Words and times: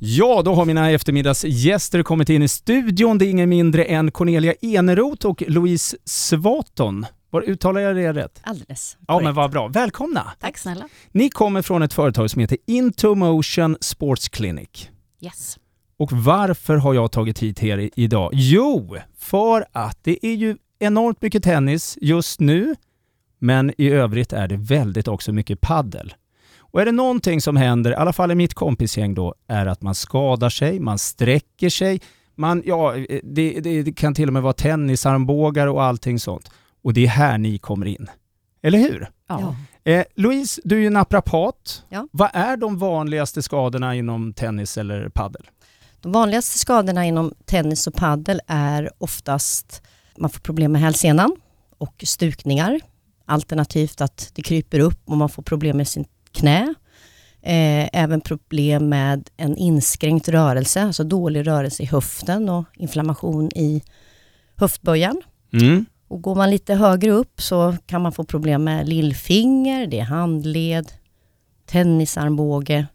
Ja, 0.00 0.42
då 0.44 0.54
har 0.54 0.64
mina 0.64 0.90
eftermiddagsgäster 0.90 2.02
kommit 2.02 2.28
in 2.28 2.42
i 2.42 2.48
studion. 2.48 3.18
Det 3.18 3.26
är 3.26 3.30
ingen 3.30 3.48
mindre 3.48 3.84
än 3.84 4.10
Cornelia 4.10 4.54
Eneroth 4.62 5.26
och 5.26 5.42
Louise 5.46 5.96
Svaton. 6.04 7.06
Var 7.30 7.42
uttalar 7.42 7.80
jag 7.80 7.96
det 7.96 8.12
rätt? 8.12 8.40
Alldeles. 8.42 8.96
Ja, 9.00 9.06
korrekt. 9.06 9.24
men 9.24 9.34
vad 9.34 9.50
bra. 9.50 9.68
Välkomna! 9.68 10.32
Tack 10.40 10.58
snälla. 10.58 10.88
Ni 11.12 11.30
kommer 11.30 11.62
från 11.62 11.82
ett 11.82 11.92
företag 11.92 12.30
som 12.30 12.40
heter 12.40 12.58
Into 12.66 13.14
Motion 13.14 13.76
Sports 13.80 14.28
Clinic. 14.28 14.88
Yes. 15.20 15.58
Och 15.98 16.12
varför 16.12 16.76
har 16.76 16.94
jag 16.94 17.12
tagit 17.12 17.38
hit 17.38 17.62
er 17.62 17.90
idag? 17.96 18.30
Jo, 18.32 18.96
för 19.18 19.66
att 19.72 19.98
det 20.04 20.26
är 20.26 20.34
ju 20.34 20.56
enormt 20.78 21.22
mycket 21.22 21.42
tennis 21.42 21.98
just 22.00 22.40
nu, 22.40 22.74
men 23.38 23.72
i 23.78 23.88
övrigt 23.90 24.32
är 24.32 24.48
det 24.48 24.56
väldigt 24.56 25.08
också 25.08 25.32
mycket 25.32 25.60
paddel. 25.60 26.14
Och 26.70 26.80
är 26.80 26.84
det 26.84 26.92
någonting 26.92 27.40
som 27.40 27.56
händer, 27.56 27.90
i 27.90 27.94
alla 27.94 28.12
fall 28.12 28.30
i 28.30 28.34
mitt 28.34 28.54
kompisgäng 28.54 29.14
då, 29.14 29.34
är 29.48 29.66
att 29.66 29.82
man 29.82 29.94
skadar 29.94 30.50
sig, 30.50 30.80
man 30.80 30.98
sträcker 30.98 31.70
sig, 31.70 32.00
man, 32.34 32.62
ja, 32.66 32.94
det, 33.22 33.60
det, 33.60 33.82
det 33.82 33.92
kan 33.92 34.14
till 34.14 34.28
och 34.28 34.32
med 34.32 34.42
vara 34.42 34.52
tennisarmbågar 34.52 35.66
och 35.66 35.82
allting 35.82 36.18
sånt. 36.18 36.50
Och 36.82 36.94
det 36.94 37.04
är 37.04 37.08
här 37.08 37.38
ni 37.38 37.58
kommer 37.58 37.86
in. 37.86 38.10
Eller 38.62 38.78
hur? 38.78 39.10
Ja. 39.28 39.56
Eh, 39.84 40.04
Louise, 40.14 40.60
du 40.64 40.76
är 40.76 40.80
ju 40.80 40.90
naprapat. 40.90 41.84
Ja. 41.88 42.08
Vad 42.12 42.30
är 42.32 42.56
de 42.56 42.78
vanligaste 42.78 43.42
skadorna 43.42 43.94
inom 43.94 44.32
tennis 44.32 44.78
eller 44.78 45.08
paddel? 45.08 45.50
De 46.00 46.12
vanligaste 46.12 46.58
skadorna 46.58 47.06
inom 47.06 47.34
tennis 47.44 47.86
och 47.86 47.94
paddel 47.94 48.40
är 48.46 48.90
oftast 48.98 49.82
man 50.18 50.30
får 50.30 50.40
problem 50.40 50.72
med 50.72 50.80
hälsenan 50.80 51.36
och 51.78 52.04
stukningar. 52.06 52.80
Alternativt 53.24 54.00
att 54.00 54.30
det 54.34 54.42
kryper 54.42 54.80
upp 54.80 55.00
och 55.04 55.16
man 55.16 55.28
får 55.28 55.42
problem 55.42 55.76
med 55.76 55.88
sin 55.88 56.04
knä. 56.38 56.74
Eh, 57.42 57.88
även 57.92 58.20
problem 58.20 58.88
med 58.88 59.30
en 59.36 59.56
inskränkt 59.56 60.28
rörelse, 60.28 60.82
alltså 60.82 61.04
dålig 61.04 61.46
rörelse 61.46 61.82
i 61.82 61.86
höften 61.86 62.48
och 62.48 62.64
inflammation 62.74 63.50
i 63.54 63.82
höftböjan. 64.56 65.22
Mm. 65.52 65.86
Och 66.08 66.22
går 66.22 66.34
man 66.34 66.50
lite 66.50 66.74
högre 66.74 67.10
upp 67.10 67.42
så 67.42 67.76
kan 67.86 68.02
man 68.02 68.12
få 68.12 68.24
problem 68.24 68.64
med 68.64 68.88
lillfinger, 68.88 69.86
det 69.86 69.98
är 69.98 70.04
handled, 70.04 70.92
tennisarmbåge 71.66 72.86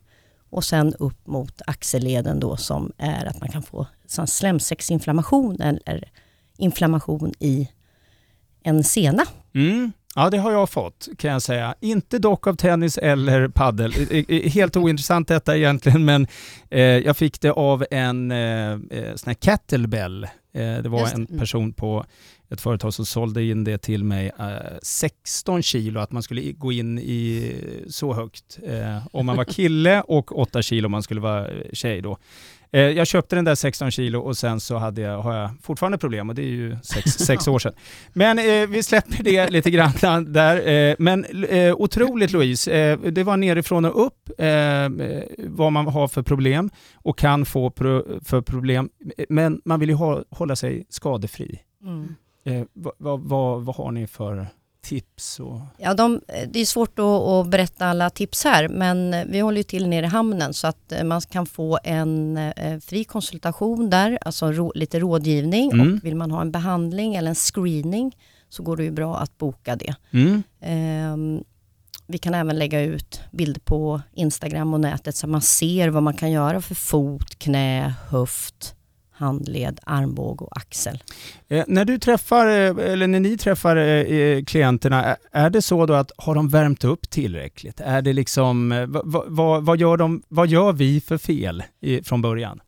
och 0.49 0.63
sen 0.63 0.93
upp 0.93 1.27
mot 1.27 1.61
axelleden 1.67 2.39
då 2.39 2.57
som 2.57 2.91
är 2.97 3.25
att 3.25 3.39
man 3.39 3.49
kan 3.49 3.63
få 3.63 3.87
slemsäcksinflammation 4.25 5.61
eller 5.61 6.11
inflammation 6.57 7.33
i 7.39 7.69
en 8.63 8.83
sena. 8.83 9.23
Mm. 9.55 9.91
Ja, 10.15 10.29
det 10.29 10.37
har 10.37 10.51
jag 10.51 10.69
fått 10.69 11.07
kan 11.17 11.31
jag 11.31 11.41
säga. 11.41 11.75
Inte 11.81 12.19
dock 12.19 12.47
av 12.47 12.55
tennis 12.55 12.97
eller 12.97 13.47
paddel. 13.47 13.93
Eh, 14.11 14.23
eh, 14.27 14.51
Helt 14.51 14.77
ointressant 14.77 15.27
detta 15.27 15.57
egentligen, 15.57 16.05
men 16.05 16.27
eh, 16.69 16.81
jag 16.81 17.17
fick 17.17 17.41
det 17.41 17.51
av 17.51 17.85
en 17.91 18.31
eh, 18.31 18.71
eh, 18.71 19.15
sån 19.15 19.27
här 19.27 19.33
kettlebell. 19.33 20.23
Eh, 20.23 20.29
det 20.83 20.89
var 20.89 20.99
Just 20.99 21.13
en 21.15 21.25
Mm. 21.25 21.39
person 21.39 21.73
på 21.73 22.05
ett 22.49 22.61
företag 22.61 22.93
som 22.93 23.05
sålde 23.05 23.43
in 23.43 23.63
det 23.63 23.77
till 23.77 24.03
mig, 24.03 24.31
eh, 24.39 24.77
16 24.81 25.63
kilo, 25.63 25.99
att 25.99 26.11
man 26.11 26.23
skulle 26.23 26.51
gå 26.51 26.71
in 26.71 26.99
i 26.99 27.55
så 27.89 28.13
högt 28.13 28.59
eh, 28.67 29.07
om 29.11 29.25
man 29.25 29.37
var 29.37 29.45
kille 29.45 30.01
och 30.01 30.39
8 30.39 30.61
kilo 30.61 30.85
om 30.85 30.91
man 30.91 31.03
skulle 31.03 31.21
vara 31.21 31.47
eh, 31.47 31.61
tjej 31.73 32.01
då. 32.01 32.17
Eh, 32.73 32.81
jag 32.81 33.07
köpte 33.07 33.35
den 33.35 33.45
där 33.45 33.55
16 33.55 33.91
kilo 33.91 34.19
och 34.19 34.37
sen 34.37 34.59
så 34.59 34.77
hade 34.77 35.01
jag, 35.01 35.21
har 35.21 35.35
jag 35.35 35.49
fortfarande 35.61 35.97
problem 35.97 36.29
och 36.29 36.35
det 36.35 36.41
är 36.41 36.47
ju 36.47 36.77
sex, 36.83 37.11
sex 37.25 37.47
år 37.47 37.59
sedan. 37.59 37.73
Men 38.13 38.39
eh, 38.39 38.67
vi 38.69 38.83
släpper 38.83 39.23
det 39.23 39.49
lite 39.49 39.71
grann 39.71 40.33
där. 40.33 40.67
Eh, 40.67 40.95
men 40.99 41.25
eh, 41.43 41.75
otroligt 41.75 42.31
Louise, 42.31 42.71
eh, 42.71 42.99
det 42.99 43.23
var 43.23 43.37
nerifrån 43.37 43.85
och 43.85 44.05
upp 44.05 44.29
eh, 44.37 44.47
vad 45.37 45.71
man 45.71 45.87
har 45.87 46.07
för 46.07 46.21
problem 46.21 46.69
och 46.95 47.17
kan 47.17 47.45
få 47.45 47.69
pro, 47.69 48.19
för 48.25 48.41
problem. 48.41 48.89
Men 49.29 49.61
man 49.65 49.79
vill 49.79 49.89
ju 49.89 49.95
ha, 49.95 50.23
hålla 50.29 50.55
sig 50.55 50.85
skadefri. 50.89 51.59
Vad, 52.73 52.93
vad, 52.97 53.19
vad, 53.19 53.65
vad 53.65 53.75
har 53.75 53.91
ni 53.91 54.07
för 54.07 54.47
tips? 54.83 55.39
Och... 55.39 55.59
Ja, 55.77 55.93
de, 55.93 56.21
det 56.47 56.59
är 56.59 56.65
svårt 56.65 56.99
att, 56.99 57.47
berätta 57.47 57.85
alla 57.85 58.09
tips 58.09 58.43
här 58.43 58.67
men 58.67 59.15
vi 59.31 59.39
håller 59.39 59.57
ju 59.57 59.63
till 59.63 59.87
nere 59.87 60.05
i 60.05 60.09
hamnen 60.09 60.53
så 60.53 60.67
att 60.67 60.91
eh, 60.91 61.03
man 61.03 61.21
kan 61.21 61.45
få 61.45 61.79
en 61.83 62.37
eh, 62.37 62.79
fri 62.79 63.03
konsultation 63.03 63.89
där, 63.89 64.17
alltså 64.21 64.71
lite 64.75 64.99
rådgivning 64.99 65.71
Mm. 65.71 65.93
och 65.93 66.05
vill 66.05 66.15
man 66.15 66.31
ha 66.31 66.41
en 66.41 66.51
behandling 66.51 67.15
eller 67.15 67.29
en 67.29 67.35
screening 67.35 68.17
så 68.49 68.63
går 68.63 68.77
det 68.77 68.83
ju 68.83 68.91
bra 68.91 69.17
att 69.17 69.37
boka 69.37 69.75
det. 69.75 69.95
Mm. 70.11 70.43
Ehm, 70.61 71.43
vi 72.07 72.17
kan 72.17 72.33
även 72.33 72.59
lägga 72.59 72.81
ut 72.81 73.21
bilder 73.31 73.61
på 73.61 74.01
Instagram 74.13 74.73
och 74.73 74.79
nätet 74.79 75.15
så 75.15 75.27
man 75.27 75.41
ser 75.41 75.89
vad 75.89 76.03
man 76.03 76.13
kan 76.13 76.31
göra 76.31 76.61
för 76.61 76.75
fot, 76.75 77.35
knä, 77.39 77.93
höft, 78.09 78.75
handled, 79.13 79.79
armbåge 79.83 80.45
och 80.45 80.57
axel. 80.57 81.03
Eh, 81.47 81.65
när 81.67 81.85
du 81.85 81.99
träffar, 81.99 82.47
eh, 82.47 82.91
eller 82.91 83.07
när 83.07 83.19
ni 83.19 83.37
träffar 83.37 83.75
eh, 83.75 83.83
eh, 83.83 84.43
klienterna, 84.43 85.17
är 85.31 85.49
det 85.49 85.61
så 85.61 85.85
då 85.85 85.93
att 85.93 86.11
har 86.17 86.35
de 86.35 86.49
värmt 86.49 86.83
upp 86.83 87.09
tillräckligt? 87.09 87.79
Är 87.79 88.01
det 88.01 88.13
liksom, 88.13 88.71
eh, 88.71 88.85
vad, 88.87 89.25
vad, 89.27 89.65
vad, 89.65 89.79
gör, 89.79 89.97
de, 89.97 90.23
vad 90.27 90.47
gör 90.47 90.73
vi 90.73 91.01
för 91.01 91.17
fel 91.17 91.63
i, 91.81 92.03
från 92.03 92.21
början? 92.21 92.61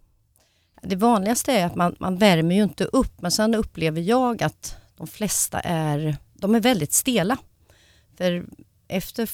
Det 0.81 0.95
vanligaste 0.95 1.51
är 1.51 1.65
att 1.65 1.75
man, 1.75 1.95
man 1.99 2.17
värmer 2.17 2.55
ju 2.55 2.63
inte 2.63 2.85
upp, 2.85 3.21
men 3.21 3.31
sen 3.31 3.55
upplever 3.55 4.01
jag 4.01 4.43
att 4.43 4.75
de 4.97 5.07
flesta 5.07 5.59
är, 5.59 6.17
de 6.33 6.55
är 6.55 6.59
väldigt 6.59 6.93
stela. 6.93 7.37
För 8.17 8.45
efter 8.87 9.25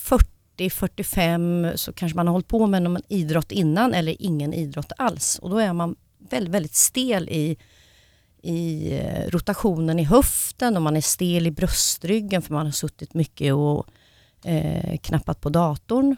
40-45 0.57 1.75
så 1.75 1.93
kanske 1.93 2.15
man 2.15 2.27
har 2.27 2.31
hållit 2.31 2.47
på 2.47 2.67
med 2.67 2.81
någon 2.81 3.01
idrott 3.07 3.51
innan 3.51 3.93
eller 3.93 4.15
ingen 4.19 4.53
idrott 4.53 4.91
alls. 4.97 5.39
Och 5.39 5.49
då 5.49 5.57
är 5.57 5.73
man 5.73 5.95
väldigt, 6.29 6.53
väldigt 6.53 6.75
stel 6.75 7.29
i, 7.29 7.57
i 8.41 8.91
eh, 8.93 9.29
rotationen 9.29 9.99
i 9.99 10.03
höften 10.03 10.75
och 10.75 10.81
man 10.81 10.97
är 10.97 11.01
stel 11.01 11.47
i 11.47 11.51
bröstryggen 11.51 12.41
för 12.41 12.53
man 12.53 12.65
har 12.65 12.73
suttit 12.73 13.13
mycket 13.13 13.53
och 13.53 13.87
eh, 14.45 14.97
knappat 14.97 15.41
på 15.41 15.49
datorn. 15.49 16.15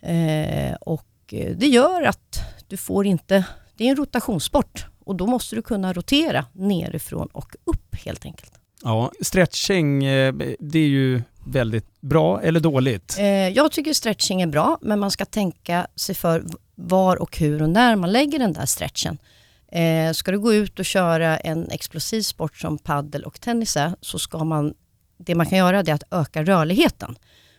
Eh, 0.00 0.74
och 0.74 1.06
eh, 1.32 1.56
det 1.56 1.66
gör 1.66 2.02
att 2.02 2.40
du 2.68 2.76
får 2.76 3.06
inte, 3.06 3.44
det 3.76 3.84
är 3.84 3.90
en 3.90 3.96
rotationssport 3.96 4.86
och 5.04 5.16
då 5.16 5.26
måste 5.26 5.56
du 5.56 5.62
kunna 5.62 5.92
rotera 5.92 6.46
nerifrån 6.52 7.28
och 7.32 7.56
upp 7.64 7.94
helt 7.94 8.24
enkelt. 8.24 8.52
Ja, 8.82 9.12
stretching, 9.20 10.04
eh, 10.04 10.34
det 10.60 10.78
är 10.78 10.88
ju 10.88 11.22
väldigt 11.46 12.00
bra 12.00 12.42
eller 12.42 12.60
dåligt. 12.60 13.16
Eh, 13.18 13.26
jag 13.48 13.72
tycker 13.72 13.92
stretching 13.94 14.42
är 14.42 14.46
bra 14.46 14.78
men 14.80 14.98
man 15.00 15.10
ska 15.10 15.24
tänka 15.24 15.86
sig 15.96 16.14
för 16.14 16.44
var 16.74 17.16
och 17.22 17.38
hur 17.38 17.62
och 17.62 17.70
när 17.70 17.96
man 17.96 18.12
lägger 18.12 18.38
den 18.38 18.52
där 18.52 18.66
stretchen. 18.66 19.18
Eh, 19.72 20.12
ska 20.12 20.30
du 20.30 20.38
gå 20.38 20.54
ut 20.54 20.78
och 20.78 20.84
köra 20.84 21.36
en 21.36 21.70
explosiv 21.70 22.22
sport 22.22 22.56
som 22.56 22.78
paddel 22.78 23.22
och 23.24 23.40
tennis 23.40 23.76
är 23.76 23.92
så 24.00 24.18
ska 24.18 24.44
man, 24.44 24.74
det 25.18 25.34
man 25.34 25.46
kan 25.46 25.58
göra 25.58 25.78
är 25.78 25.92
att 25.92 26.02
öka 26.10 26.44
rörligheten. 26.44 27.16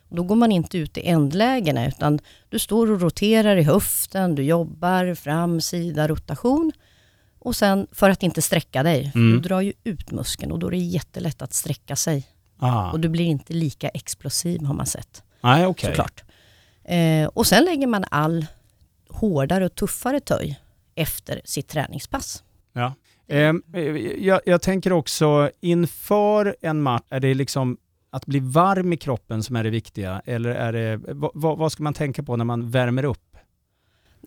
Då 0.09 0.23
går 0.23 0.35
man 0.35 0.51
inte 0.51 0.77
ut 0.77 0.97
i 0.97 1.07
ändlägena 1.07 1.87
utan 1.87 2.19
du 2.49 2.59
står 2.59 2.91
och 2.91 3.01
roterar 3.01 3.57
i 3.57 3.63
höften, 3.63 4.35
du 4.35 4.43
jobbar 4.43 5.15
fram, 5.15 5.61
sida, 5.61 6.07
rotation. 6.07 6.71
Och 7.39 7.55
sen 7.55 7.87
för 7.91 8.09
att 8.09 8.23
inte 8.23 8.41
sträcka 8.41 8.83
dig, 8.83 9.11
Mm. 9.15 9.31
du 9.31 9.39
drar 9.39 9.61
ju 9.61 9.73
ut 9.83 10.11
muskeln 10.11 10.51
och 10.51 10.59
då 10.59 10.67
är 10.67 10.71
det 10.71 10.77
jättelätt 10.77 11.41
att 11.41 11.53
sträcka 11.53 11.95
sig. 11.95 12.27
Ah. 12.57 12.91
Och 12.91 12.99
du 12.99 13.09
blir 13.09 13.25
inte 13.25 13.53
lika 13.53 13.89
explosiv 13.89 14.63
har 14.63 14.73
man 14.73 14.85
sett 14.85 15.23
Nej, 15.41 15.65
okej. 15.65 15.89
såklart. 15.89 16.23
Eh, 16.83 17.27
och 17.27 17.47
sen 17.47 17.63
lägger 17.65 17.87
man 17.87 18.05
all 18.11 18.45
hårdare 19.09 19.65
och 19.65 19.75
tuffare 19.75 20.19
töj 20.19 20.59
efter 20.95 21.41
sitt 21.45 21.67
träningspass. 21.67 22.43
Ja. 22.73 22.93
Ehm, 23.27 23.63
eh, 23.73 23.81
jag, 24.25 24.41
jag 24.45 24.61
tänker 24.61 24.93
också 24.93 25.51
inför 25.61 26.55
en 26.61 26.81
match, 26.81 27.03
är 27.09 27.19
det 27.19 27.33
liksom 27.33 27.77
att 28.09 28.25
bli 28.25 28.39
varm 28.39 28.93
i 28.93 28.97
kroppen 28.97 29.43
som 29.43 29.55
är 29.55 29.63
det 29.63 29.69
viktiga? 29.69 30.21
Eller 30.25 30.49
är 30.49 30.73
det, 30.73 30.99
vad 31.33 31.57
vad 31.57 31.71
ska 31.71 31.83
man 31.83 31.93
tänka 31.93 32.23
på 32.23 32.35
när 32.35 32.45
man 32.45 32.69
värmer 32.69 33.05
upp? 33.05 33.21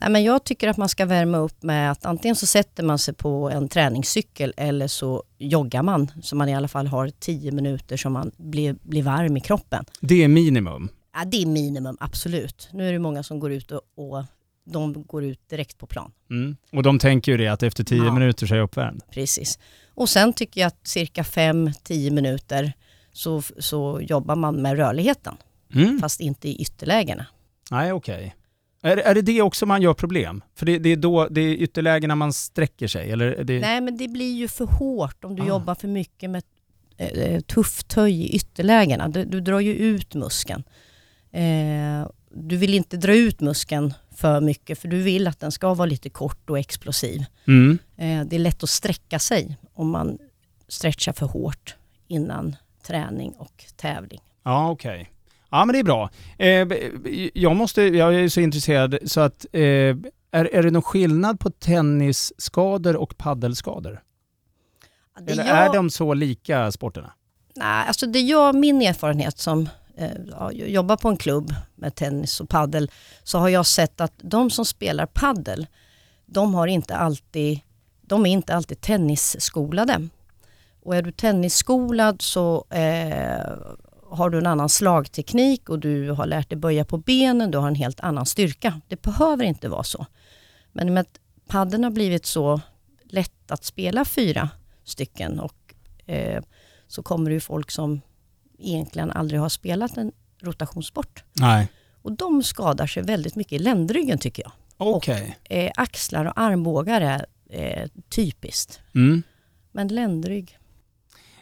Nej, 0.00 0.10
men 0.10 0.24
jag 0.24 0.44
tycker 0.44 0.68
att 0.68 0.76
man 0.76 0.88
ska 0.88 1.06
värma 1.06 1.38
upp 1.38 1.62
med 1.62 1.90
att 1.90 2.04
antingen 2.06 2.36
så 2.36 2.46
sätter 2.46 2.82
man 2.82 2.98
sig 2.98 3.14
på 3.14 3.50
en 3.50 3.68
träningscykel 3.68 4.54
eller 4.56 4.88
så 4.88 5.22
joggar 5.38 5.82
man 5.82 6.10
så 6.22 6.36
man 6.36 6.48
i 6.48 6.54
alla 6.54 6.68
fall 6.68 6.86
har 6.86 7.08
10 7.08 7.52
minuter 7.52 7.96
som 7.96 8.12
man 8.12 8.30
blir, 8.36 8.76
blir 8.82 9.02
varm 9.02 9.36
i 9.36 9.40
kroppen. 9.40 9.84
Det 10.00 10.24
är 10.24 10.28
minimum. 10.28 10.88
Ja, 11.14 11.24
det 11.24 11.42
är 11.42 11.46
minimum, 11.46 11.96
absolut. 12.00 12.68
Nu 12.72 12.88
är 12.88 12.92
det 12.92 12.98
många 12.98 13.22
som 13.22 13.40
går 13.40 13.52
ut 13.52 13.70
och, 13.72 13.80
och 13.96 14.24
de 14.64 15.02
går 15.06 15.24
ut 15.24 15.48
direkt 15.48 15.78
på 15.78 15.86
plan. 15.86 16.12
Mm. 16.30 16.56
Och 16.72 16.82
de 16.82 16.98
tänker 16.98 17.32
ju 17.32 17.38
det 17.38 17.48
att 17.48 17.62
efter 17.62 17.84
tio 17.84 18.04
Ja. 18.04 18.12
minuter 18.14 18.46
så 18.46 18.54
är 18.54 18.58
jag 18.58 18.64
uppvärmd. 18.64 19.02
Precis. 19.10 19.58
Och 19.94 20.08
sen 20.08 20.32
tycker 20.32 20.60
jag 20.60 20.68
att 20.68 20.86
cirka 20.86 21.22
5-10 21.22 22.10
minuter 22.10 22.72
så, 23.12 23.42
så 23.58 24.00
jobbar 24.02 24.36
man 24.36 24.56
med 24.62 24.76
rörligheten, 24.76 25.36
Mm. 25.74 25.98
fast 26.00 26.20
inte 26.20 26.48
i 26.48 26.56
ytterlägena. 26.62 27.26
Nej, 27.70 27.92
okej. 27.92 28.34
Är, 28.82 28.96
är 28.96 29.14
det 29.14 29.22
det 29.22 29.42
också 29.42 29.66
man 29.66 29.82
gör 29.82 29.94
problem? 29.94 30.42
För 30.54 30.66
det, 30.66 30.78
det 30.78 30.88
är 30.92 30.96
då, 30.96 31.28
det 31.28 31.40
är 31.40 31.54
ytterlägena 31.54 32.14
man 32.14 32.32
sträcker 32.32 32.86
sig? 32.88 33.10
Eller 33.10 33.44
det... 33.44 33.60
Nej, 33.60 33.80
men 33.80 33.96
det 33.96 34.08
blir 34.08 34.34
ju 34.36 34.48
för 34.48 34.64
hårt 34.64 35.24
om 35.24 35.36
du 35.36 35.42
Ah. 35.42 35.46
jobbar 35.46 35.74
för 35.74 35.88
mycket 35.88 36.30
med 36.30 36.42
eh, 36.96 37.40
tuff 37.40 37.84
töj 37.84 38.22
i 38.24 38.34
ytterlägena. 38.36 39.08
Du, 39.08 39.24
du 39.24 39.40
drar 39.40 39.60
ju 39.60 39.74
ut 39.74 40.14
muskeln. 40.14 40.62
Eh, 41.32 42.08
du 42.30 42.56
vill 42.56 42.74
inte 42.74 42.96
dra 42.96 43.14
ut 43.14 43.40
muskeln 43.40 43.94
för 44.16 44.40
mycket 44.40 44.78
för 44.78 44.88
du 44.88 45.02
vill 45.02 45.26
att 45.26 45.40
den 45.40 45.52
ska 45.52 45.74
vara 45.74 45.86
lite 45.86 46.10
kort 46.10 46.50
och 46.50 46.58
explosiv. 46.58 47.24
Mm. 47.46 47.78
Eh, 47.96 48.24
det 48.26 48.36
är 48.36 48.40
lätt 48.40 48.62
att 48.62 48.68
sträcka 48.70 49.18
sig 49.18 49.56
om 49.74 49.90
man 49.90 50.18
stretchar 50.68 51.12
för 51.12 51.26
hårt 51.26 51.76
innan 52.08 52.56
träning 52.86 53.32
och 53.32 53.64
tävling. 53.76 54.20
Ja, 54.42 54.70
okej. 54.70 55.10
Ja, 55.50 55.64
men 55.64 55.72
det 55.72 55.78
är 55.78 55.84
bra. 55.84 56.10
Eh, 56.38 56.68
jag, 57.34 57.56
måste, 57.56 57.82
jag 57.82 58.14
är 58.14 58.28
så 58.28 58.40
intresserad 58.40 58.98
så 59.04 59.20
att 59.20 59.46
eh, 59.52 59.62
är, 59.62 59.96
är 60.54 60.62
det 60.62 60.70
någon 60.70 60.82
skillnad 60.82 61.40
på 61.40 61.50
tennisskador 61.50 62.96
och 62.96 63.18
paddelskador? 63.18 64.02
Det 65.20 65.32
Eller 65.32 65.44
jag- 65.46 65.56
är 65.56 65.72
de 65.72 65.90
så 65.90 66.14
lika 66.14 66.72
sporterna? 66.72 67.12
Nej, 67.56 67.84
alltså 67.88 68.06
det 68.06 68.20
jag, 68.20 68.54
min 68.54 68.82
erfarenhet 68.82 69.38
som 69.38 69.68
eh, 69.96 70.10
jobbar 70.52 70.96
på 70.96 71.08
en 71.08 71.16
klubb 71.16 71.54
med 71.74 71.94
tennis 71.94 72.40
och 72.40 72.48
paddel 72.48 72.90
så 73.24 73.38
har 73.38 73.48
jag 73.48 73.66
sett 73.66 74.00
att 74.00 74.12
de 74.16 74.50
som 74.50 74.64
spelar 74.64 75.06
paddel, 75.06 75.66
de, 76.26 76.54
har 76.54 76.66
inte 76.66 76.96
alltid, 76.96 77.60
de 78.02 78.26
är 78.26 78.30
inte 78.30 78.54
alltid 78.54 78.80
tennisskolade. 78.80 80.08
Och 80.82 80.96
är 80.96 81.02
du 81.02 81.12
tennisskolad 81.12 82.22
så 82.22 82.64
eh, 82.70 83.52
har 84.10 84.30
du 84.30 84.38
en 84.38 84.46
annan 84.46 84.68
slagteknik 84.68 85.68
och 85.68 85.78
du 85.78 86.10
har 86.10 86.26
lärt 86.26 86.48
dig 86.48 86.58
böja 86.58 86.84
på 86.84 86.98
benen, 86.98 87.50
du 87.50 87.58
har 87.58 87.68
en 87.68 87.74
helt 87.74 88.00
annan 88.00 88.26
styrka. 88.26 88.80
Det 88.88 89.02
behöver 89.02 89.44
inte 89.44 89.68
vara 89.68 89.82
så. 89.82 90.06
Men 90.72 90.94
med 90.94 91.00
att 91.00 91.20
paddeln 91.46 91.84
har 91.84 91.90
blivit 91.90 92.26
så 92.26 92.60
lätt 93.04 93.50
att 93.50 93.64
spela 93.64 94.04
fyra 94.04 94.50
stycken 94.84 95.40
och 95.40 95.74
eh, 96.06 96.42
så 96.88 97.02
kommer 97.02 97.30
det 97.30 97.34
ju 97.34 97.40
folk 97.40 97.70
som 97.70 98.00
egentligen 98.58 99.10
aldrig 99.10 99.40
har 99.40 99.48
spelat 99.48 99.96
en 99.96 100.12
rotationssport. 100.40 101.24
Nej. 101.32 101.68
Och 102.02 102.12
de 102.12 102.42
skadar 102.42 102.86
sig 102.86 103.02
väldigt 103.02 103.36
mycket 103.36 103.52
i 103.52 103.58
ländryggen 103.58 104.18
tycker 104.18 104.42
jag. 104.42 104.52
Okej. 104.76 105.38
Eh, 105.44 105.72
axlar 105.76 106.24
och 106.24 106.32
armbågar 106.40 107.00
är 107.00 107.26
eh, 107.48 107.88
typiskt. 108.08 108.80
Mm. 108.94 109.22
Men 109.72 109.88
ländrygg, 109.88 110.57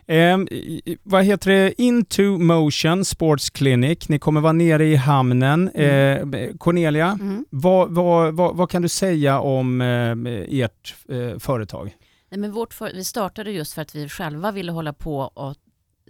Ehm, 0.08 0.48
i- 0.50 0.96
vad 1.02 1.24
heter 1.24 1.50
det? 1.50 1.82
Into 1.82 2.22
Motion 2.22 3.04
Sports 3.04 3.50
Clinic. 3.50 4.08
Ni 4.08 4.18
kommer 4.18 4.40
vara 4.40 4.52
nere 4.52 4.86
i 4.86 4.96
hamnen. 4.96 5.68
Mm. 5.74 6.34
Eh, 6.34 6.56
Cornelia, 6.56 7.18
Mm. 7.20 7.44
vad, 7.50 7.94
vad, 7.94 8.34
vad, 8.34 8.56
vad 8.56 8.70
kan 8.70 8.82
du 8.82 8.88
säga 8.88 9.40
om 9.40 9.80
eh, 9.80 10.16
ert 10.60 10.94
eh, 11.08 11.38
företag? 11.38 11.96
Nej, 12.28 12.40
men 12.40 12.52
vårt 12.52 12.74
för, 12.74 12.92
vi 12.94 13.04
startade 13.04 13.50
just 13.50 13.72
för 13.74 13.82
att 13.82 13.94
vi 13.94 14.08
själva 14.08 14.52
ville 14.52 14.72
hålla 14.72 14.92
på 14.92 15.18
och 15.20 15.54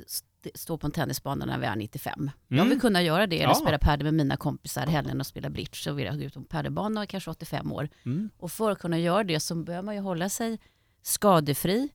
st- 0.07 0.51
stå 0.55 0.79
på 0.79 0.87
en 0.87 0.91
tennisbana 0.91 1.45
när 1.47 1.59
vi 1.59 1.67
är 1.67 1.77
95. 1.77 2.31
Jag 2.49 2.57
Mm. 2.59 2.69
vill 2.69 2.81
kunna 2.81 3.03
göra 3.03 3.27
det, 3.27 3.37
eller 3.37 3.49
Ja. 3.49 3.55
spela 3.55 3.79
padel 3.79 4.05
med 4.05 4.15
mina 4.15 4.37
kompisar 4.37 4.87
helgen 4.87 5.21
och 5.21 5.27
spela 5.27 5.51
bridge. 5.51 5.75
Så 5.77 5.93
vill 5.93 6.07
jag 6.07 6.19
gå 6.19 6.25
ut 6.25 6.35
på 6.35 6.43
padelbana 6.43 7.01
och 7.03 7.09
kanske 7.09 7.31
85 7.31 7.73
år. 7.73 7.89
Mm. 8.07 8.31
Och 8.39 8.51
för 8.51 8.71
att 8.71 8.79
kunna 8.79 8.99
göra 8.99 9.25
det 9.25 9.41
så 9.41 9.55
behöver 9.55 9.87
man 9.87 9.95
ju 9.95 10.01
hålla 10.01 10.29
sig 10.29 10.59
skadefri 11.03 11.89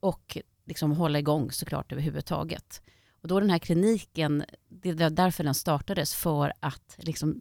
och 0.00 0.38
liksom 0.68 0.92
hålla 0.92 1.18
igång 1.18 1.52
såklart 1.52 1.92
överhuvudtaget. 1.92 2.82
Och 3.22 3.28
då 3.28 3.40
den 3.40 3.50
här 3.50 3.58
kliniken, 3.58 4.44
det 4.68 4.88
är 4.88 5.10
därför 5.10 5.44
den 5.44 5.54
startades, 5.54 6.14
för 6.14 6.52
att 6.60 6.96
liksom 6.98 7.40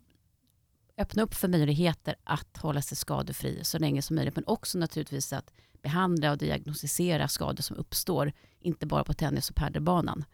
öppna 0.97 1.23
upp 1.23 1.33
för 1.33 1.47
möjligheter 1.47 2.15
att 2.23 2.57
hålla 2.57 2.81
sig 2.81 2.97
skadefri 2.97 3.59
så 3.63 3.79
länge 3.79 4.01
som 4.01 4.15
möjligt. 4.15 4.35
Men 4.35 4.47
också 4.47 4.77
naturligtvis 4.77 5.33
att 5.33 5.53
behandla 5.81 6.31
och 6.31 6.37
diagnostisera 6.37 7.27
skador 7.27 7.63
som 7.63 7.77
uppstår, 7.77 8.33
inte 8.59 8.85
bara 8.85 9.03
på 9.03 9.13
tennis 9.13 9.49
och 9.49 9.55
padelbanan. 9.55 10.25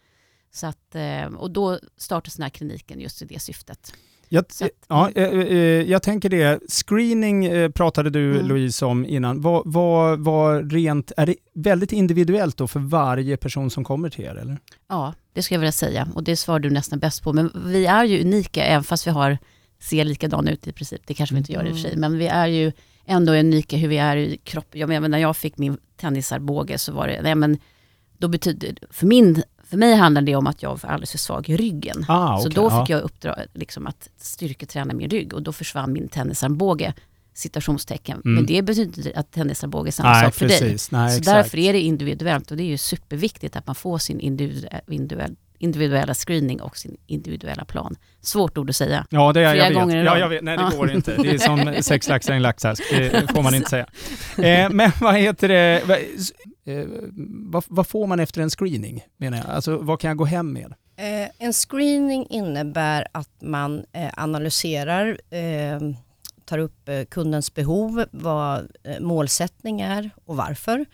Så 0.51 0.67
att, 0.67 0.95
eh, 0.95 1.25
och 1.25 1.51
då 1.51 1.79
startades 1.97 2.35
den 2.35 2.43
här 2.43 2.49
kliniken 2.49 2.99
just 2.99 3.21
i 3.21 3.25
det 3.25 3.39
syftet. 3.39 3.93
Jag, 4.33 4.45
ja, 4.87 5.11
eh, 5.15 5.23
eh, 5.23 5.57
jag 5.91 6.03
tänker 6.03 6.29
det. 6.29 6.59
Screening 6.69 7.45
eh, 7.45 7.69
pratade 7.69 8.09
du 8.09 8.31
Mm. 8.31 8.47
Louise 8.47 8.85
om 8.85 9.05
innan. 9.05 9.41
Vad, 9.41 9.61
vad, 9.65 10.19
vad 10.19 10.71
rent, 10.71 11.11
är 11.17 11.25
det 11.25 11.35
väldigt 11.53 11.91
individuellt 11.91 12.57
då 12.57 12.67
för 12.67 12.79
varje 12.79 13.37
person 13.37 13.69
som 13.69 13.83
kommer 13.83 14.09
till 14.09 14.25
er? 14.25 14.35
Eller? 14.35 14.57
Ja, 14.89 15.13
det 15.33 15.43
skulle 15.43 15.55
jag 15.55 15.59
vilja 15.59 15.71
säga. 15.71 16.07
Och 16.15 16.23
det 16.23 16.35
svarar 16.35 16.59
du 16.59 16.69
nästan 16.69 16.99
bäst 16.99 17.23
på. 17.23 17.33
Men 17.33 17.51
vi 17.65 17.85
är 17.85 18.05
ju 18.05 18.21
unika, 18.21 18.63
även 18.63 18.83
fast 18.83 19.07
vi 19.07 19.11
har, 19.11 19.37
ser 19.79 20.03
likadana 20.03 20.51
ut 20.51 20.67
i 20.67 20.71
princip. 20.71 21.01
Det 21.05 21.13
kanske 21.13 21.35
vi 21.35 21.39
inte 21.39 21.53
gör 21.53 21.65
i 21.65 21.71
och 21.71 21.75
för 21.75 21.81
sig. 21.81 21.97
Men 21.97 22.17
vi 22.17 22.27
är 22.27 22.47
ju 22.47 22.71
ändå 23.05 23.33
unika 23.33 23.77
hur 23.77 23.87
vi 23.87 23.97
är 23.97 24.17
i 24.17 24.37
kroppen. 24.37 24.79
Jag 24.79 24.89
menar, 24.89 25.07
när 25.07 25.17
jag 25.17 25.37
fick 25.37 25.57
min 25.57 25.77
tennisarmbåge 25.97 26.77
så 26.77 26.91
var 26.93 27.07
det, 27.07 27.21
nej 27.21 27.35
men, 27.35 27.57
då 28.17 28.27
betyder, 28.27 28.77
för, 28.89 29.07
min, 29.07 29.43
för 29.73 29.77
mig 29.77 29.95
handlar 29.95 30.21
det 30.21 30.35
om 30.35 30.47
att 30.47 30.63
jag 30.63 30.79
var 30.83 30.89
alldeles 30.89 31.11
för 31.11 31.17
svag 31.17 31.49
i 31.49 31.57
ryggen. 31.57 32.05
Ah, 32.07 32.37
Så 32.37 32.47
okej, 32.47 32.55
då 32.55 32.69
fick 32.81 32.89
jag 32.89 33.01
uppdrag 33.01 33.35
liksom, 33.53 33.87
att 33.87 34.09
styrketräna 34.17 34.93
min 34.93 35.09
rygg 35.09 35.33
och 35.33 35.41
då 35.43 35.51
försvann 35.53 35.93
min 35.93 36.07
tennisarmbåge, 36.07 36.93
citationstecken. 37.33 38.21
Mm. 38.25 38.35
Men 38.35 38.45
det 38.45 38.61
betyder 38.61 38.97
inte 39.07 39.19
att 39.19 39.31
tennisarmbåge 39.31 39.89
är 39.89 39.91
samma 39.91 40.11
Nej, 40.11 40.25
sak 40.25 40.33
för 40.35 40.47
dig. 40.47 40.59
precis. 40.59 40.91
Nej, 40.91 41.09
Så 41.11 41.17
exakt. 41.17 41.35
därför 41.35 41.57
är 41.57 41.73
det 41.73 41.79
individuellt 41.81 42.51
och 42.51 42.57
det 42.57 42.63
är 42.63 42.67
ju 42.67 42.77
superviktigt 42.77 43.55
att 43.55 43.67
man 43.67 43.75
får 43.75 43.97
sin 43.97 44.19
individuell, 44.19 45.35
individuella 45.57 46.13
screening 46.13 46.61
och 46.61 46.77
sin 46.77 46.97
individuella 47.07 47.65
plan. 47.65 47.95
Svårt 48.21 48.57
ord 48.57 48.69
att 48.69 48.75
säga. 48.75 49.05
Ja, 49.09 49.33
det 49.33 49.41
är, 49.41 49.51
Flera 49.53 49.63
jag 49.63 49.69
vet. 49.69 49.79
gånger 49.79 50.03
i 50.03 50.05
Ja, 50.05 50.17
jag 50.17 50.29
vet. 50.29 50.43
Nej, 50.43 50.57
det 50.57 50.63
Ja. 50.71 50.77
går 50.77 50.91
inte. 50.91 51.15
Det 51.23 51.29
är 51.29 51.37
som 51.37 51.73
sex 51.83 52.09
laxar 52.09 52.33
i 52.33 52.35
en 52.35 52.41
laxask. 52.41 52.83
Det 52.91 53.31
får 53.35 53.41
man 53.43 53.55
inte 53.55 53.69
säga. 53.69 53.85
Eh, 54.37 54.69
men 54.69 54.91
vad 55.01 55.15
heter 55.15 55.47
det? 55.47 55.81
Vad, 56.63 56.77
eh, 56.77 56.85
vad, 57.51 57.63
vad 57.67 57.87
får 57.87 58.07
man 58.07 58.19
efter 58.19 58.41
en 58.41 58.49
screening? 58.49 59.03
Menar 59.17 59.37
jag? 59.37 59.47
Alltså, 59.49 59.77
vad 59.77 59.99
kan 59.99 60.07
jag 60.07 60.17
gå 60.17 60.25
hem 60.25 60.53
med? 60.53 60.73
Eh, 60.95 61.29
en 61.37 61.53
screening 61.53 62.27
innebär 62.29 63.07
att 63.11 63.29
man 63.41 63.85
eh, 63.91 64.09
analyserar, 64.17 65.17
eh, 65.29 65.79
tar 66.45 66.57
upp 66.57 66.89
eh, 66.89 67.03
kundens 67.03 67.53
behov, 67.53 68.05
vad 68.11 68.67
eh, 68.83 68.99
målsättning 68.99 69.81
är 69.81 70.09
och 70.25 70.35
varför. 70.37 70.85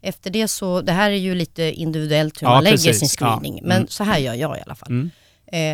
Efter 0.00 0.30
det 0.30 0.48
så, 0.48 0.80
det 0.80 0.92
här 0.92 1.10
är 1.10 1.14
ju 1.16 1.34
lite 1.34 1.62
individuellt 1.62 2.42
hur 2.42 2.46
Ja, 2.46 2.54
man 2.54 2.64
lägger 2.64 2.76
precis. 2.76 2.98
sin 2.98 3.08
screening, 3.08 3.56
Ja. 3.56 3.62
men 3.68 3.76
Mm. 3.76 3.88
så 3.88 4.04
här 4.04 4.18
gör 4.18 4.34
jag 4.34 4.58
i 4.58 4.60
alla 4.66 4.74
fall. 4.74 4.88
Mm. 4.90 5.10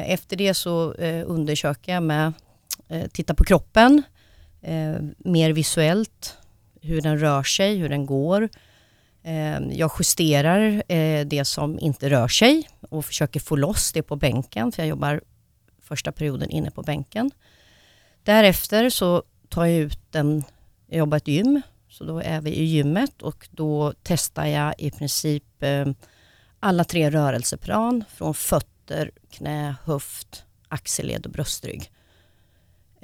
Efter 0.06 0.36
det 0.36 0.54
så 0.54 0.92
undersöker 1.26 1.92
jag 1.94 2.02
med, 2.02 2.32
eh, 2.88 3.06
titta 3.12 3.34
på 3.34 3.44
kroppen, 3.44 4.02
mer 5.18 5.52
visuellt, 5.52 6.36
hur 6.80 7.00
den 7.00 7.18
rör 7.18 7.42
sig, 7.42 7.76
hur 7.76 7.88
den 7.88 8.06
går. 8.06 8.48
Ehm, 9.24 9.72
jag 9.72 9.90
justerar 9.98 10.82
eh, 10.88 11.26
det 11.26 11.44
som 11.44 11.78
inte 11.78 12.10
rör 12.10 12.28
sig 12.28 12.68
och 12.90 13.04
försöker 13.04 13.40
få 13.40 13.56
loss 13.56 13.92
det 13.92 14.02
på 14.02 14.16
bänken, 14.16 14.72
för 14.72 14.82
jag 14.82 14.88
jobbar 14.88 15.20
första 15.82 16.12
perioden 16.12 16.50
inne 16.50 16.70
på 16.70 16.82
bänken. 16.82 17.30
Därefter 18.22 18.90
så 18.90 19.22
tar 19.48 19.64
jag 19.64 19.78
ut 19.78 19.98
den, 20.10 20.44
jag 20.86 20.98
jobbar 20.98 21.16
i 21.16 21.18
ett 21.18 21.28
gym, 21.28 21.62
så 21.88 22.04
då 22.04 22.18
är 22.18 22.40
vi 22.40 22.50
i 22.50 22.64
gymmet 22.64 23.22
och 23.22 23.48
då 23.50 23.94
testar 24.02 24.46
jag 24.46 24.74
i 24.78 24.90
princip 24.90 25.44
ehm, 25.60 25.94
alla 26.60 26.84
tre 26.84 27.10
rörelseplan 27.10 28.04
från 28.08 28.34
fötter, 28.34 29.10
knä, 29.30 29.74
höft, 29.84 30.44
axelled 30.68 31.26
och 31.26 31.32
bröstrygg. 31.32 31.90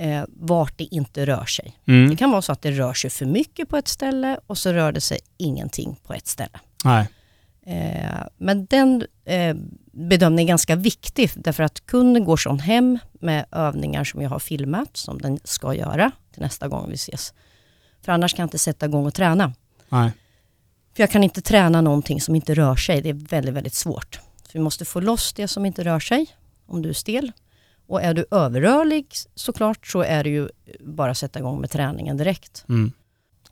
Eh, 0.01 0.25
vart 0.29 0.79
det 0.79 0.85
inte 0.85 1.27
rör 1.27 1.45
sig. 1.45 1.79
Mm. 1.87 2.11
Det 2.11 2.17
kan 2.17 2.31
vara 2.31 2.43
så 2.43 2.53
att 2.53 2.63
det 2.63 2.71
rör 2.71 2.95
sig 2.95 3.11
för 3.11 3.27
mycket 3.27 3.69
på 3.69 3.77
ett 3.77 3.89
ställe 3.89 4.41
och 4.47 4.59
så 4.59 4.73
rör 4.73 4.93
det 4.93 5.01
sig 5.01 5.19
ingenting 5.37 5.97
på 6.07 6.15
ett 6.15 6.27
ställe. 6.27 6.59
Nej. 6.85 7.09
Eh, 7.67 8.27
men 8.37 8.67
den 8.67 9.05
eh, 9.25 9.57
bedömningen 9.93 10.49
är 10.49 10.49
ganska 10.49 10.77
viktig 10.77 11.31
därför 11.35 11.63
att 11.63 11.87
kunden 11.87 12.25
går 12.25 12.37
som 12.37 12.59
hem 12.59 12.99
med 13.13 13.47
övningar 13.53 14.05
som 14.05 14.23
jag 14.23 14.31
har 14.31 14.39
filmat 14.39 14.97
som 14.97 15.21
den 15.21 15.39
ska 15.45 15.75
göra 15.75 16.11
till 16.33 16.43
nästa 16.43 16.69
gång 16.69 16.89
vi 16.89 16.95
ses. 16.95 17.35
För 18.03 18.13
annars 18.13 18.35
kan 18.35 18.43
jag 18.43 18.47
inte 18.47 18.59
sätta 18.59 18.87
igång 18.87 19.07
och 19.07 19.15
träna. 19.15 19.53
Nej. 19.89 20.11
För 20.97 21.03
jag 21.03 21.11
kan 21.11 21.25
inte 21.25 21.41
träna 21.41 21.81
någonting 21.81 22.21
som 22.21 22.35
inte 22.35 22.55
rör 22.55 22.77
sig. 22.77 23.03
Det 23.03 23.09
är 23.09 23.29
väldigt, 23.29 23.55
väldigt 23.55 23.75
svårt. 23.75 24.21
Så 24.43 24.51
vi 24.53 24.61
måste 24.61 24.85
få 24.85 25.01
loss 25.01 25.33
det 25.33 25.49
som 25.49 25.67
inte 25.67 25.85
rör 25.85 26.01
sig 26.01 26.27
om 26.67 26.83
du 26.83 26.89
är 26.89 26.93
stel. 26.93 27.33
Och 27.89 28.03
är 28.03 28.15
du 28.15 28.25
överrörlig 28.31 29.07
såklart 29.35 29.87
så 29.87 30.03
är 30.03 30.25
det 30.25 30.31
ju 30.31 30.49
bara 30.81 31.11
att 31.11 31.19
sätta 31.19 31.39
igång 31.39 31.61
med 31.61 31.71
träningen 31.71 32.17
direkt. 32.17 32.65
Mm. 32.69 32.93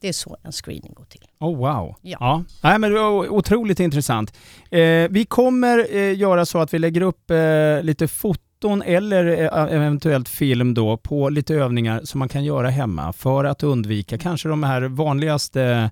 Det 0.00 0.08
är 0.08 0.12
så 0.12 0.36
en 0.42 0.52
screening 0.52 0.94
går 0.94 1.04
till. 1.04 1.24
Oh 1.38 1.56
wow. 1.56 1.94
Ja. 2.02 2.44
Nej, 2.62 2.78
men 2.78 2.92
det 2.92 3.00
var 3.00 3.28
otroligt 3.28 3.80
intressant. 3.80 4.32
Eh, 4.70 5.08
vi 5.10 5.26
kommer 5.28 5.94
eh, 5.96 6.18
göra 6.18 6.46
så 6.46 6.58
att 6.58 6.74
vi 6.74 6.78
lägger 6.78 7.00
upp 7.00 7.30
eh, 7.30 7.82
lite 7.82 8.08
foton 8.08 8.82
eller 8.82 9.26
eh, 9.26 9.74
eventuellt 9.74 10.28
film 10.28 10.74
då 10.74 10.96
på 10.96 11.28
lite 11.28 11.54
övningar 11.54 12.00
som 12.04 12.18
man 12.18 12.28
kan 12.28 12.44
göra 12.44 12.70
hemma 12.70 13.12
för 13.12 13.44
att 13.44 13.62
undvika 13.62 14.18
kanske 14.18 14.48
de 14.48 14.62
här 14.62 14.82
vanligaste 14.82 15.90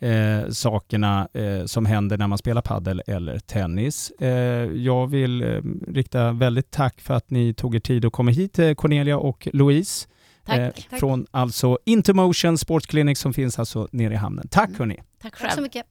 eh, 0.00 0.48
sakerna 0.50 1.28
eh, 1.32 1.64
som 1.64 1.86
händer 1.86 2.18
när 2.18 2.26
man 2.26 2.38
spelar 2.38 2.62
paddel 2.62 3.02
eller 3.06 3.38
tennis. 3.38 4.10
Eh, 4.10 4.28
jag 4.72 5.06
vill 5.06 5.42
eh, 5.42 5.60
rikta 5.88 6.32
väldigt 6.32 6.70
tack 6.70 7.00
för 7.00 7.14
att 7.14 7.30
ni 7.30 7.54
tog 7.54 7.74
er 7.74 7.80
tid 7.80 8.04
att 8.04 8.12
komma 8.12 8.30
hit, 8.30 8.58
eh, 8.58 8.72
Cornelia 8.74 9.18
och 9.18 9.48
Louise. 9.52 10.08
Tack. 10.46 10.58
Eh, 10.58 10.70
Tack. 10.90 11.00
Från 11.00 11.26
alltså 11.30 11.78
Intermotion 11.86 12.58
Sports 12.58 12.86
Clinic 12.86 13.18
som 13.18 13.34
finns 13.34 13.58
alltså 13.58 13.88
nere 13.92 14.12
i 14.14 14.16
hamnen. 14.16 14.48
Tack 14.50 14.68
Mm. 14.68 14.78
hörni! 14.78 14.94
Tack 14.96 15.04
Tack 15.22 15.34
själv. 15.40 15.50
så 15.50 15.60
mycket. 15.62 15.86